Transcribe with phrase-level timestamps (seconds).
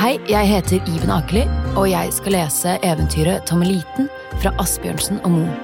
[0.00, 1.42] Hei, jeg heter Iben Akeli,
[1.76, 4.06] og jeg skal lese eventyret Tommeliten
[4.40, 5.56] fra Asbjørnsen og Moe.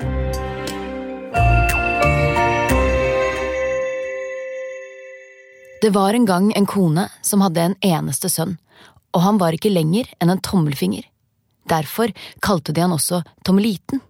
[5.81, 8.59] Det var en gang en kone som hadde en eneste sønn,
[9.17, 11.09] og han var ikke lenger enn en tommelfinger.
[11.73, 12.13] Derfor
[12.45, 14.05] kalte de han også Tommeliten.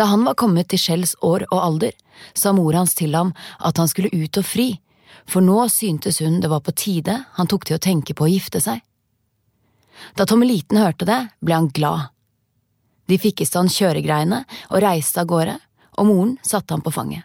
[0.00, 1.92] Da han var kommet til Skjells år og alder,
[2.32, 4.70] sa mor hans til ham at han skulle ut og fri,
[5.28, 8.32] for nå syntes hun det var på tide han tok til å tenke på å
[8.32, 8.80] gifte seg.
[10.16, 12.10] Da Tommeliten hørte det, ble han glad.
[13.10, 15.58] De fikk i stand kjøregreiene og reiste av gårde,
[16.00, 17.24] og moren satte ham på fanget.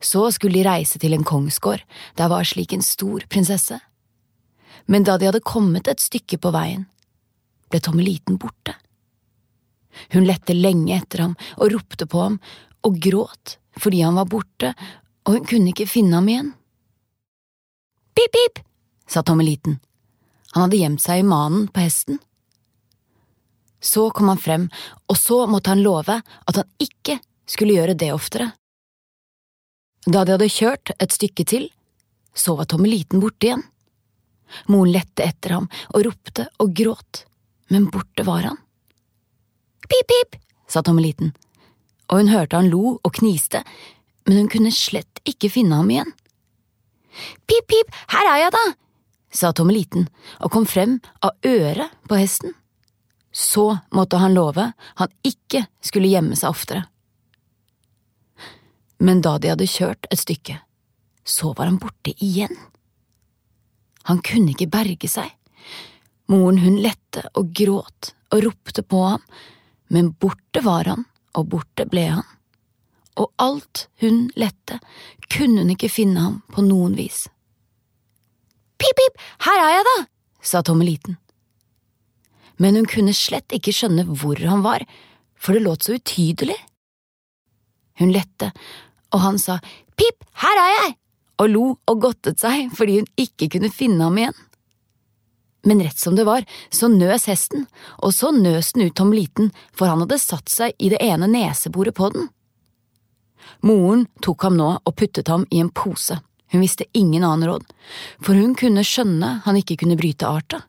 [0.00, 1.82] Så skulle de reise til en kongsgård,
[2.16, 3.80] der var slik en stor prinsesse.
[4.86, 6.86] Men da de hadde kommet et stykke på veien,
[7.68, 8.76] ble Tommeliten borte.
[10.14, 12.38] Hun lette lenge etter ham og ropte på ham
[12.86, 14.72] og gråt fordi han var borte
[15.28, 16.48] og hun kunne ikke finne ham igjen.
[18.16, 18.62] Pip, pip,
[19.06, 19.76] sa Tommeliten.
[20.54, 22.18] Han hadde gjemt seg i manen på hesten.
[23.80, 24.68] Så kom han frem,
[25.06, 27.18] og så måtte han love at han ikke
[27.48, 28.50] skulle gjøre det oftere.
[30.08, 31.68] Da de hadde kjørt et stykke til,
[32.34, 33.64] så var Tommeliten borte igjen.
[34.72, 37.24] Moren lette etter ham og ropte og gråt,
[37.68, 38.58] men borte var han.
[39.88, 40.38] Pip, pip,
[40.68, 41.34] sa Tommeliten,
[42.08, 43.62] og hun hørte han lo og kniste,
[44.26, 46.10] men hun kunne slett ikke finne ham igjen.
[47.48, 48.64] Pip, pip, her er jeg da,
[49.30, 50.08] sa Tommeliten
[50.40, 52.54] og kom frem av øret på hesten.
[53.32, 54.70] Så måtte han love
[55.00, 56.84] han ikke skulle gjemme seg oftere.
[58.98, 60.56] Men da de hadde kjørt et stykke,
[61.24, 62.56] så var han borte igjen.
[64.08, 65.28] Han kunne ikke berge seg.
[66.28, 69.22] Moren hun lette og gråt og ropte på ham,
[69.92, 71.06] men borte var han,
[71.36, 72.26] og borte ble han
[73.18, 74.78] og alt hun lette,
[75.30, 77.26] kunne hun ikke finne ham på noen vis.
[78.78, 79.96] Pip, pip, her er jeg da,
[80.44, 81.18] sa Tommeliten.
[82.58, 84.84] Men hun kunne slett ikke skjønne hvor han var,
[85.38, 86.56] for det låt så utydelig.
[87.98, 88.52] Hun lette,
[89.14, 89.58] og han sa
[89.98, 90.92] pip, her er jeg,
[91.38, 94.38] og lo og godtet seg fordi hun ikke kunne finne ham igjen.
[95.66, 97.66] Men rett som det var, så nøs hesten,
[97.98, 101.96] og så nøs den ut Tommeliten, for han hadde satt seg i det ene neseboret
[101.98, 102.28] på den.
[103.66, 106.20] Moren tok ham nå og puttet ham i en pose,
[106.52, 107.64] hun visste ingen annen råd,
[108.24, 110.62] for hun kunne skjønne han ikke kunne bryte arta.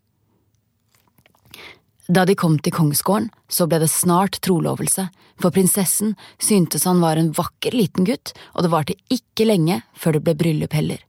[2.09, 7.22] Da de kom til kongsgården, så ble det snart trolovelse, for prinsessen syntes han var
[7.22, 11.03] en vakker liten gutt, og det varte ikke lenge før det ble bryllup heller.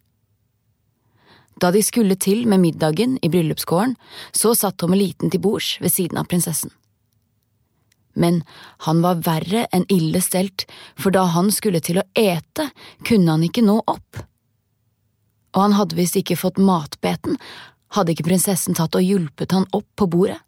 [1.60, 3.96] Da de skulle til med middagen i bryllupsgården,
[4.32, 6.72] så satt Tommeliten til bords ved siden av prinsessen
[8.20, 8.42] men
[8.86, 10.66] han var verre enn ille stelt,
[10.98, 12.70] for da han skulle til å ete,
[13.06, 14.20] kunne han ikke nå opp.
[15.54, 17.38] Og han hadde visst ikke fått matbeten,
[17.96, 20.38] hadde ikke prinsessen tatt og hjulpet han opp på bordet.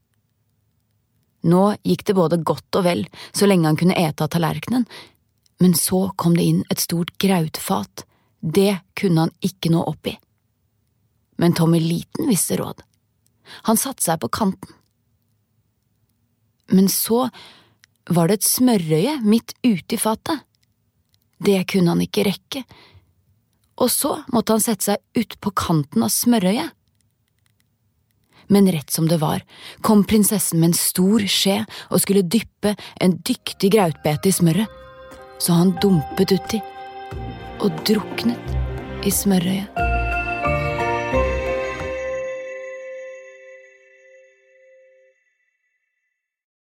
[1.42, 3.02] Nå gikk det både godt og vel
[3.34, 4.84] så lenge han kunne ete av tallerkenen,
[5.62, 8.04] men så kom det inn et stort grautfat,
[8.42, 10.14] det kunne han ikke nå opp i.
[11.38, 12.82] Men Tommy Liten visste råd.
[13.66, 14.74] Han satte seg på kanten.
[16.70, 17.26] Men så
[18.10, 20.42] var det et smørøye midt ute i fatet.
[21.42, 22.62] Det kunne han ikke rekke,
[23.81, 26.72] og så måtte han sette seg utpå kanten av smørøyet.
[28.53, 29.44] Men rett som det var,
[29.81, 34.66] kom prinsessen med en stor skje og skulle dyppe en dyktig grautbete i smøret,
[35.41, 36.61] så han dumpet uti
[37.62, 39.81] og druknet i smørøyet.